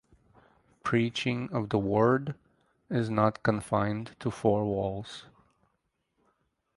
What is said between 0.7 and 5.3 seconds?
Preaching of the Word is not confined to four walls.